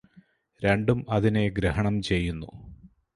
രണ്ടും 0.61 1.05
അതിനെ 1.09 1.49
ഗ്രഹണം 1.49 2.01
ചെയ്യുന്നു 2.01 2.49